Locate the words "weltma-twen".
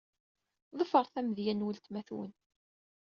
1.65-2.31